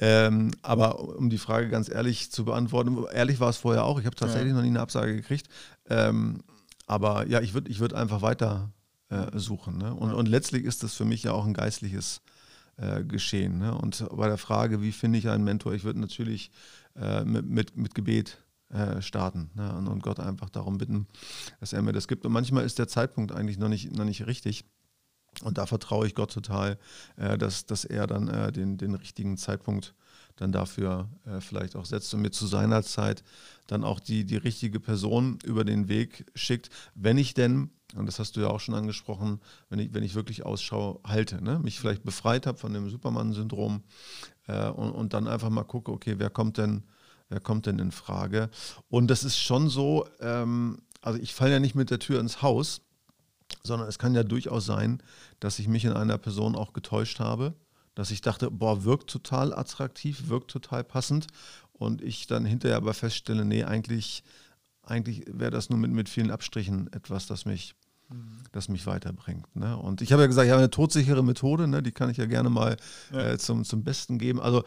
[0.00, 0.26] Ja.
[0.26, 4.06] Ähm, aber um die Frage ganz ehrlich zu beantworten, ehrlich war es vorher auch, ich
[4.06, 4.54] habe tatsächlich ja.
[4.54, 5.48] noch nie eine Absage gekriegt.
[5.88, 6.42] Ähm,
[6.86, 8.70] aber ja, ich würde ich würd einfach weiter
[9.08, 9.78] äh, suchen.
[9.78, 9.94] Ne?
[9.94, 12.20] Und, und letztlich ist das für mich ja auch ein geistliches
[12.76, 13.58] äh, Geschehen.
[13.58, 13.74] Ne?
[13.74, 16.50] Und bei der Frage, wie finde ich einen Mentor, ich würde natürlich
[16.98, 19.76] äh, mit, mit, mit Gebet äh, starten ne?
[19.76, 21.06] und, Gott einfach darum bitten,
[21.60, 22.26] dass er mir das gibt.
[22.26, 24.64] Und manchmal ist der Zeitpunkt eigentlich noch nicht, noch nicht richtig.
[25.42, 26.78] Und da vertraue ich Gott total,
[27.16, 29.94] äh, dass, dass er dann äh, den, den richtigen Zeitpunkt
[30.34, 31.08] dann dafür
[31.40, 33.24] vielleicht auch setzt und mir zu seiner Zeit
[33.68, 38.18] dann auch die, die richtige Person über den Weg schickt, wenn ich denn, und das
[38.18, 41.58] hast du ja auch schon angesprochen, wenn ich, wenn ich wirklich Ausschau halte, ne?
[41.58, 43.82] mich vielleicht befreit habe von dem Superman-Syndrom
[44.46, 46.82] äh, und, und dann einfach mal gucke, okay, wer kommt denn
[47.28, 48.50] wer kommt denn in Frage?
[48.88, 52.42] Und das ist schon so, ähm, also ich falle ja nicht mit der Tür ins
[52.42, 52.82] Haus,
[53.62, 55.02] sondern es kann ja durchaus sein,
[55.40, 57.54] dass ich mich in einer Person auch getäuscht habe,
[57.94, 61.26] dass ich dachte, boah, wirkt total attraktiv, wirkt total passend
[61.72, 64.22] und ich dann hinterher aber feststelle, nee, eigentlich,
[64.82, 67.74] eigentlich wäre das nur mit, mit vielen Abstrichen etwas, das mich,
[68.08, 68.40] mhm.
[68.52, 69.54] das mich weiterbringt.
[69.54, 69.76] Ne?
[69.76, 71.82] Und ich habe ja gesagt, ich habe eine todsichere Methode, ne?
[71.82, 72.76] die kann ich ja gerne mal
[73.12, 73.32] ja.
[73.32, 74.40] Äh, zum, zum Besten geben.
[74.40, 74.64] Also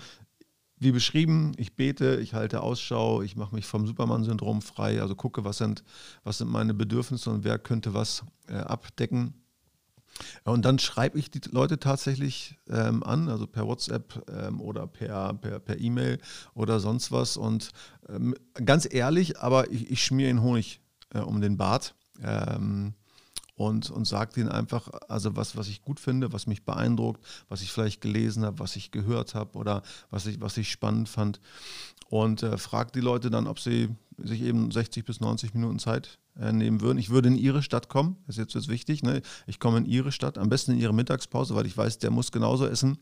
[0.80, 5.44] wie beschrieben, ich bete, ich halte Ausschau, ich mache mich vom Superman-Syndrom frei, also gucke,
[5.44, 5.84] was sind,
[6.24, 9.34] was sind meine Bedürfnisse und wer könnte was äh, abdecken.
[10.44, 15.34] Und dann schreibe ich die Leute tatsächlich ähm, an, also per WhatsApp ähm, oder per,
[15.34, 16.20] per, per E-Mail
[16.54, 17.38] oder sonst was.
[17.38, 17.72] Und
[18.08, 20.82] ähm, ganz ehrlich, aber ich, ich schmiere den Honig
[21.14, 21.96] äh, um den Bart.
[22.22, 22.94] Ähm,
[23.60, 27.62] und, und sage ihnen einfach, also was, was ich gut finde, was mich beeindruckt, was
[27.62, 31.42] ich vielleicht gelesen habe, was ich gehört habe oder was ich, was ich spannend fand.
[32.08, 36.20] Und äh, frage die Leute dann, ob sie sich eben 60 bis 90 Minuten Zeit
[36.40, 36.98] äh, nehmen würden.
[36.98, 39.04] Ich würde in ihre Stadt kommen, das ist jetzt, jetzt wichtig.
[39.04, 39.22] Ne?
[39.46, 42.32] Ich komme in ihre Stadt, am besten in ihre Mittagspause, weil ich weiß, der muss
[42.32, 42.98] genauso essen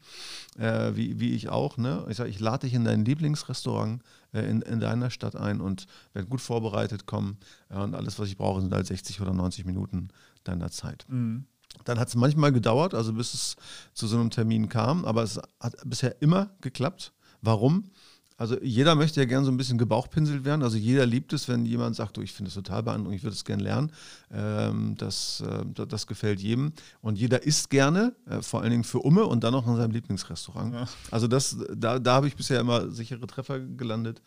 [0.58, 1.78] äh, wie, wie ich auch.
[1.78, 2.04] Ne?
[2.10, 4.02] Ich sage, ich lade dich in dein Lieblingsrestaurant
[4.34, 7.38] äh, in, in deiner Stadt ein und werde gut vorbereitet kommen.
[7.70, 10.10] und alles, was ich brauche, sind halt 60 oder 90 Minuten
[10.48, 11.06] deiner Zeit.
[11.10, 11.46] Mhm.
[11.86, 13.56] Dann hat es manchmal gedauert, also bis es
[13.94, 17.14] zu so einem Termin kam, aber es hat bisher immer geklappt.
[17.42, 17.92] Warum?
[18.40, 20.62] Also jeder möchte ja gerne so ein bisschen gebauchpinselt werden.
[20.62, 23.36] Also jeder liebt es, wenn jemand sagt, oh, ich finde es total beeindruckend, ich würde
[23.36, 23.92] es gerne lernen.
[24.32, 26.74] Ähm, das, äh, das gefällt jedem.
[27.02, 29.90] Und jeder isst gerne, äh, vor allen Dingen für Umme und dann auch in seinem
[29.90, 30.74] Lieblingsrestaurant.
[30.74, 30.88] Ja.
[31.10, 34.22] Also das, da, da habe ich bisher immer sichere Treffer gelandet.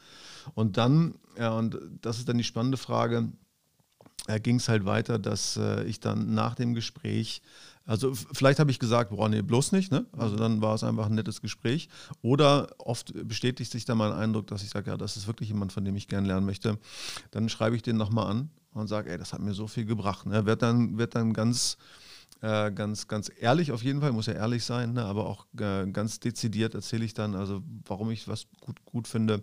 [0.55, 3.29] Und dann, ja, und das ist dann die spannende Frage,
[4.27, 7.43] äh, ging es halt weiter, dass äh, ich dann nach dem Gespräch
[7.91, 9.91] also vielleicht habe ich gesagt, boah, nee, bloß nicht.
[9.91, 10.07] Ne?
[10.17, 11.89] Also dann war es einfach ein nettes Gespräch.
[12.23, 15.73] Oder oft bestätigt sich dann mein Eindruck, dass ich sage, ja, das ist wirklich jemand,
[15.73, 16.79] von dem ich gerne lernen möchte.
[17.33, 20.27] Dann schreibe ich den nochmal an und sage, ey, das hat mir so viel gebracht.
[20.27, 20.47] Ne?
[20.47, 21.79] Wird dann, wird dann ganz,
[22.43, 25.05] äh, ganz, ganz ehrlich auf jeden Fall, muss ja ehrlich sein, ne?
[25.05, 29.41] aber auch äh, ganz dezidiert erzähle ich dann, also warum ich was gut, gut finde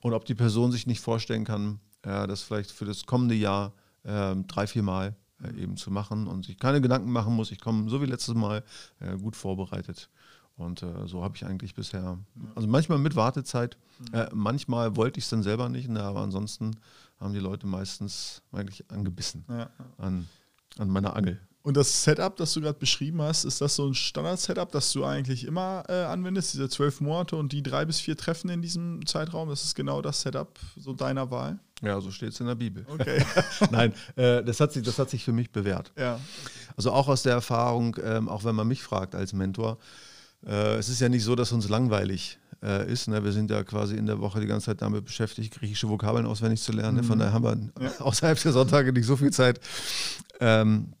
[0.00, 3.74] und ob die Person sich nicht vorstellen kann, äh, das vielleicht für das kommende Jahr
[4.02, 7.50] drei, vier Mal äh, eben zu machen und sich keine Gedanken machen muss.
[7.50, 8.62] Ich komme so wie letztes Mal
[9.00, 10.10] äh, gut vorbereitet.
[10.56, 12.18] Und äh, so habe ich eigentlich bisher,
[12.54, 14.14] also manchmal mit Wartezeit, mhm.
[14.14, 16.76] äh, manchmal wollte ich es dann selber nicht, ne, aber ansonsten
[17.18, 19.70] haben die Leute meistens eigentlich angebissen ja.
[19.96, 20.28] an,
[20.78, 21.40] an meiner Angel.
[21.62, 25.04] Und das Setup, das du gerade beschrieben hast, ist das so ein Standard-Setup, das du
[25.04, 29.04] eigentlich immer äh, anwendest, diese zwölf Monate und die drei bis vier Treffen in diesem
[29.04, 29.50] Zeitraum?
[29.50, 31.58] Das ist genau das Setup so deiner Wahl?
[31.82, 32.86] Ja, so steht es in der Bibel.
[32.88, 33.22] Okay.
[33.70, 35.92] Nein, äh, das, hat sich, das hat sich für mich bewährt.
[35.98, 36.18] Ja.
[36.76, 39.78] Also auch aus der Erfahrung, ähm, auch wenn man mich fragt als Mentor,
[40.46, 43.08] äh, es ist ja nicht so, dass uns langweilig äh, ist.
[43.08, 43.22] Ne?
[43.22, 46.62] Wir sind ja quasi in der Woche die ganze Zeit damit beschäftigt, griechische Vokabeln auswendig
[46.62, 46.98] zu lernen.
[46.98, 47.04] Mhm.
[47.04, 47.92] Von daher haben wir ja.
[48.00, 49.60] außerhalb der Sonntage nicht so viel Zeit.
[50.40, 50.94] Ähm,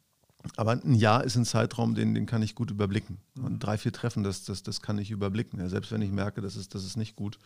[0.56, 3.18] aber ein Jahr ist ein Zeitraum, den, den kann ich gut überblicken.
[3.42, 5.60] Und drei, vier Treffen, das, das, das kann ich überblicken.
[5.60, 7.38] Ja, selbst wenn ich merke, das ist, das ist nicht gut.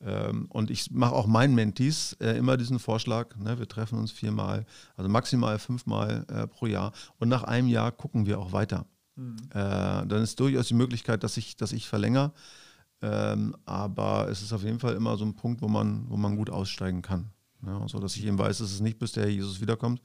[0.00, 3.36] Ähm, und ich mache auch meinen Mentees äh, immer diesen Vorschlag.
[3.36, 6.92] Ne, wir treffen uns viermal, also maximal fünfmal äh, pro Jahr.
[7.18, 8.86] Und nach einem Jahr gucken wir auch weiter.
[9.14, 9.36] Mhm.
[9.50, 12.32] Äh, dann ist durchaus die Möglichkeit, dass ich, dass ich verlängere.
[13.02, 16.36] Ähm, aber es ist auf jeden Fall immer so ein Punkt, wo man, wo man
[16.36, 17.30] gut aussteigen kann.
[17.64, 20.00] Ja, so dass ich eben weiß, dass es nicht bis der Herr Jesus wiederkommt,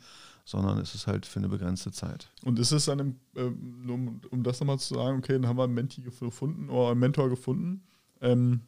[0.45, 2.31] sondern es ist halt für eine begrenzte Zeit.
[2.43, 5.63] Und ist es dann, ähm, um, um, das nochmal zu sagen, okay, dann haben wir
[5.63, 7.83] einen Menti gefunden oder einen Mentor gefunden.
[8.21, 8.61] Ähm,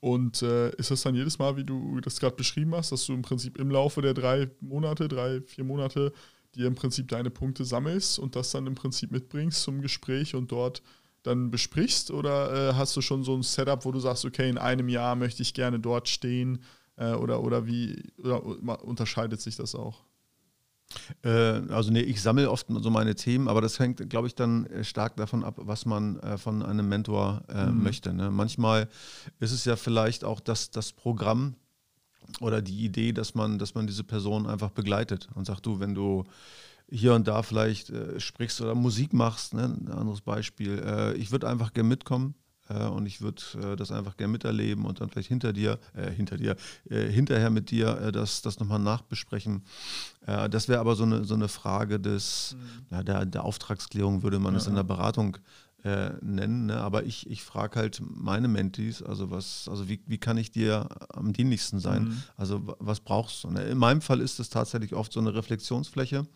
[0.00, 3.12] und äh, ist das dann jedes Mal, wie du das gerade beschrieben hast, dass du
[3.12, 6.12] im Prinzip im Laufe der drei Monate, drei, vier Monate
[6.54, 10.50] dir im Prinzip deine Punkte sammelst und das dann im Prinzip mitbringst zum Gespräch und
[10.50, 10.82] dort
[11.22, 12.10] dann besprichst?
[12.10, 15.16] Oder äh, hast du schon so ein Setup, wo du sagst, okay, in einem Jahr
[15.16, 16.62] möchte ich gerne dort stehen?
[16.96, 18.42] Äh, oder, oder wie oder
[18.84, 20.07] unterscheidet sich das auch?
[21.22, 24.66] Äh, also nee, ich sammle oft so meine Themen, aber das hängt, glaube ich, dann
[24.66, 27.82] äh, stark davon ab, was man äh, von einem Mentor äh, mhm.
[27.82, 28.12] möchte.
[28.12, 28.30] Ne?
[28.30, 28.88] Manchmal
[29.40, 31.54] ist es ja vielleicht auch das, das Programm
[32.40, 35.94] oder die Idee, dass man, dass man diese Person einfach begleitet und sagt, du, wenn
[35.94, 36.24] du
[36.90, 39.64] hier und da vielleicht äh, sprichst oder Musik machst, ne?
[39.64, 42.34] ein anderes Beispiel, ich würde einfach gerne mitkommen
[42.68, 46.10] äh, und ich würde äh, das einfach gerne miterleben und dann vielleicht hinter dir, äh,
[46.10, 46.56] hinter dir,
[46.88, 49.62] äh, hinterher mit dir äh, das, das nochmal nachbesprechen.
[50.50, 52.86] Das wäre aber so eine, so eine Frage des, mhm.
[52.90, 54.70] ja, der, der Auftragsklärung würde man es ja.
[54.70, 55.38] in der Beratung
[56.20, 56.66] nennen.
[56.66, 56.76] Ne?
[56.76, 60.86] Aber ich, ich frage halt meine Mentis, also was, also wie, wie kann ich dir
[61.08, 62.04] am dienlichsten sein?
[62.04, 62.22] Mhm.
[62.36, 63.50] Also was brauchst du?
[63.50, 63.62] Ne?
[63.62, 66.26] In meinem Fall ist es tatsächlich oft so eine Reflexionsfläche.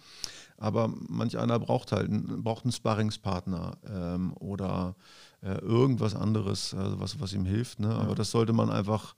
[0.56, 2.08] Aber manch einer braucht halt
[2.42, 4.94] braucht einen Sparringspartner ähm, oder
[5.42, 7.80] äh, irgendwas anderes, also was, was ihm hilft.
[7.80, 7.94] Ne?
[7.94, 8.14] Aber ja.
[8.14, 9.14] das sollte man einfach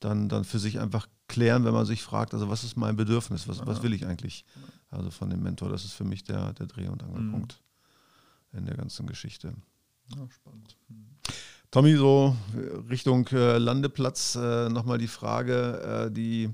[0.00, 3.48] dann, dann für sich einfach klären, wenn man sich fragt, also was ist mein Bedürfnis,
[3.48, 4.44] was, was will ich eigentlich?
[4.90, 7.62] Also von dem Mentor, das ist für mich der, der Dreh- und Angelpunkt
[8.52, 8.58] mhm.
[8.58, 9.54] in der ganzen Geschichte.
[10.14, 10.76] Ja, spannend.
[10.88, 11.06] Mhm.
[11.70, 12.36] Tommy, so
[12.90, 16.52] Richtung äh, Landeplatz äh, nochmal die Frage, äh, die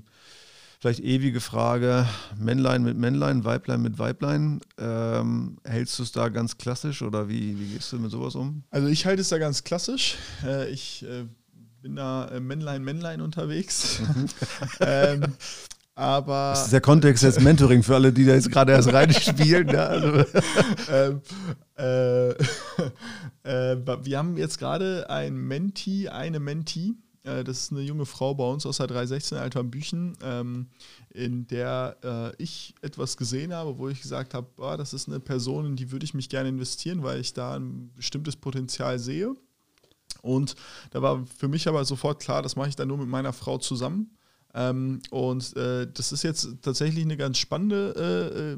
[0.79, 4.61] vielleicht ewige Frage, Männlein mit Männlein, Weiblein mit Weiblein.
[4.77, 8.63] Ähm, hältst du es da ganz klassisch oder wie, wie gehst du mit sowas um?
[8.71, 10.15] Also ich halte es da ganz klassisch.
[10.45, 11.25] Äh, ich äh,
[11.81, 14.01] bin da äh, Männlein, Männlein unterwegs.
[14.81, 15.35] Ähm,
[15.95, 19.67] aber das ist der Kontext jetzt Mentoring für alle, die da jetzt gerade erst reinspielen.
[19.67, 20.23] ja, also.
[20.89, 21.21] ähm,
[21.75, 22.29] äh,
[23.43, 26.95] äh, wir haben jetzt gerade ein Menti, eine Menti
[27.29, 30.67] äh, das ist eine junge Frau bei uns aus der 316 Alternbüchen, ähm,
[31.13, 35.19] in der äh, ich etwas gesehen habe, wo ich gesagt habe, oh, das ist eine
[35.19, 39.33] Person, in die würde ich mich gerne investieren, weil ich da ein bestimmtes Potenzial sehe.
[40.21, 40.55] Und
[40.91, 43.57] da war für mich aber sofort klar, das mache ich dann nur mit meiner Frau
[43.57, 44.11] zusammen.
[44.53, 48.57] Ähm, und äh, das ist jetzt tatsächlich eine ganz spannende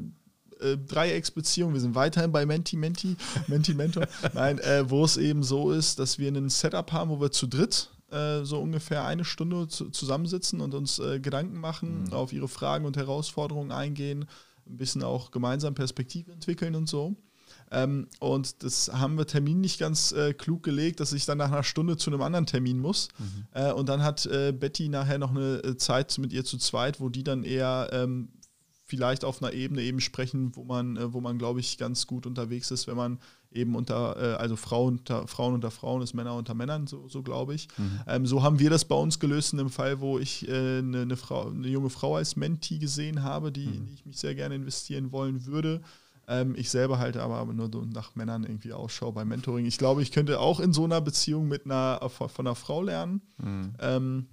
[0.60, 1.74] äh, äh, Dreiecksbeziehung.
[1.74, 4.06] Wir sind weiterhin bei Menti, Menti, Menti, Mentor.
[4.34, 7.46] Nein, äh, wo es eben so ist, dass wir ein Setup haben, wo wir zu
[7.46, 12.12] dritt äh, so ungefähr eine Stunde zu, zusammensitzen und uns äh, Gedanken machen, mhm.
[12.12, 14.26] auf ihre Fragen und Herausforderungen eingehen,
[14.66, 17.16] ein bisschen auch gemeinsam Perspektive entwickeln und so.
[17.70, 21.62] Ähm, und das haben wir terminlich ganz äh, klug gelegt, dass ich dann nach einer
[21.62, 23.08] Stunde zu einem anderen Termin muss.
[23.18, 23.46] Mhm.
[23.52, 27.00] Äh, und dann hat äh, Betty nachher noch eine äh, Zeit mit ihr zu zweit,
[27.00, 28.28] wo die dann eher ähm,
[28.84, 32.26] vielleicht auf einer Ebene eben sprechen, wo man, äh, wo man, glaube ich, ganz gut
[32.26, 33.18] unterwegs ist, wenn man
[33.54, 37.22] eben unter, äh, also Frauen unter Frauen unter Frauen ist Männer unter Männern, so, so
[37.22, 37.68] glaube ich.
[37.76, 38.00] Mhm.
[38.06, 41.02] Ähm, so haben wir das bei uns gelöst in dem Fall, wo ich äh, eine,
[41.02, 43.74] eine, Frau, eine junge Frau als Menti gesehen habe, die, mhm.
[43.74, 45.80] in die ich mich sehr gerne investieren wollen würde.
[46.28, 49.66] Ähm, ich selber halte aber nur so nach Männern irgendwie Ausschau beim Mentoring.
[49.66, 53.22] Ich glaube, ich könnte auch in so einer Beziehung mit einer von einer Frau lernen.
[53.38, 53.74] Mhm.
[53.80, 54.26] Ähm,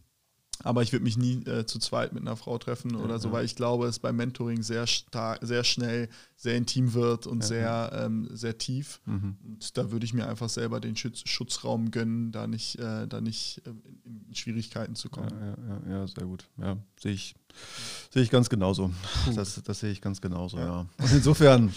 [0.63, 3.31] aber ich würde mich nie äh, zu zweit mit einer Frau treffen oder ja, so,
[3.31, 7.47] weil ich glaube, es beim Mentoring sehr stark, sehr schnell sehr intim wird und ja,
[7.47, 9.01] sehr, ähm, sehr tief.
[9.05, 9.35] Mhm.
[9.43, 13.19] Und da würde ich mir einfach selber den Schutz, Schutzraum gönnen, da nicht, äh, da
[13.19, 13.71] nicht äh,
[14.29, 15.33] in Schwierigkeiten zu kommen.
[15.85, 16.45] Ja, ja, sehr gut.
[16.57, 17.35] Ja, sehe ich,
[18.09, 18.89] sehe ich ganz genauso.
[19.35, 20.85] Das, das sehe ich ganz genauso, ja.
[20.97, 21.73] Und insofern,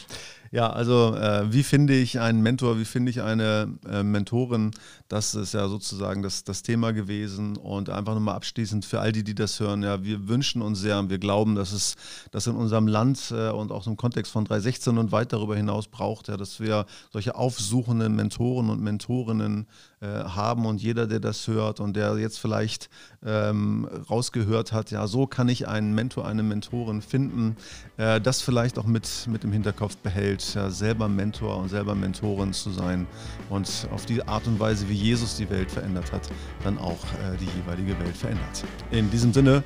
[0.53, 4.70] ja, also äh, wie finde ich einen Mentor, wie finde ich eine äh, Mentorin?
[5.09, 7.57] Das ist ja sozusagen das, das Thema gewesen.
[7.57, 11.01] Und einfach nochmal abschließend für all die, die das hören, ja, wir wünschen uns sehr
[11.01, 11.96] und wir glauben, dass es
[12.31, 15.88] dass in unserem Land äh, und auch im Kontext von 316 und weit darüber hinaus
[15.88, 19.66] braucht, ja, dass wir solche aufsuchenden Mentoren und Mentorinnen
[20.00, 22.90] äh, haben und jeder, der das hört und der jetzt vielleicht
[23.24, 27.56] ähm, rausgehört hat, ja, so kann ich einen Mentor, eine Mentorin finden,
[27.96, 32.52] äh, das vielleicht auch mit, mit im Hinterkopf behält, ja, selber Mentor und selber Mentorin
[32.52, 33.06] zu sein
[33.48, 36.28] und auf die Art und Weise, wie Jesus die Welt verändert hat,
[36.62, 38.64] dann auch äh, die jeweilige Welt verändert.
[38.90, 39.62] In diesem Sinne,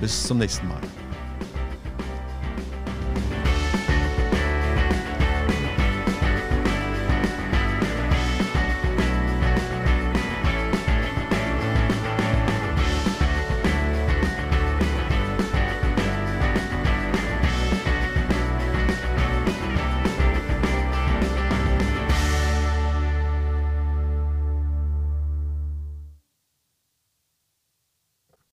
[0.00, 0.80] bis zum nächsten Mal.